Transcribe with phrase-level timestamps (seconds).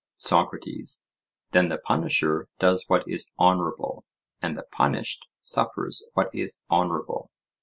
[0.17, 1.03] SOCRATES:
[1.51, 4.03] Then the punisher does what is honourable,
[4.41, 7.29] and the punished suffers what is honourable?